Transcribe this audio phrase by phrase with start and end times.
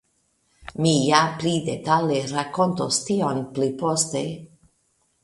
[0.85, 4.23] Mi ja pli detale rakontos tion pli poste.